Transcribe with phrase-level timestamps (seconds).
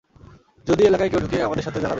[0.67, 1.89] যদি এলাকায় কেউ ঢুকে, আমাদের সাথে জানাবেন।